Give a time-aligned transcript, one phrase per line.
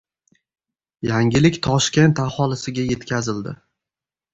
[1.09, 3.59] Yangilik Toshkent aholisiga yetkazildi!